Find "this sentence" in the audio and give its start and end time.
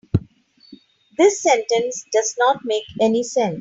1.19-2.05